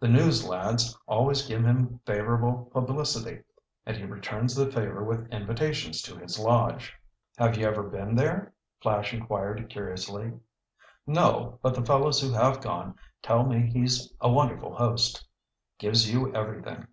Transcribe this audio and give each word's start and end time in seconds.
The 0.00 0.08
news 0.08 0.44
lads 0.44 0.98
always 1.06 1.46
give 1.46 1.62
him 1.62 2.00
favorable 2.04 2.68
publicity, 2.72 3.44
and 3.86 3.96
he 3.96 4.02
returns 4.02 4.56
the 4.56 4.68
favor 4.72 5.04
with 5.04 5.28
invitations 5.32 6.02
to 6.02 6.16
his 6.18 6.36
lodge." 6.36 6.92
"Have 7.36 7.56
you 7.56 7.64
ever 7.64 7.84
been 7.84 8.16
there?" 8.16 8.52
Flash 8.82 9.14
inquired 9.14 9.70
curiously. 9.70 10.32
"No, 11.06 11.60
but 11.62 11.76
the 11.76 11.86
fellows 11.86 12.20
who 12.20 12.32
have 12.32 12.60
gone 12.60 12.96
tell 13.22 13.44
me 13.44 13.70
he's 13.70 14.12
a 14.20 14.28
wonderful 14.32 14.74
host. 14.74 15.24
Gives 15.78 16.12
you 16.12 16.34
everything." 16.34 16.88